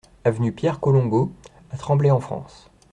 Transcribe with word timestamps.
Avenue 0.23 0.51
Pierre 0.51 0.79
Colongo 0.79 1.31
à 1.69 1.77
Tremblay-en-France 1.77 2.71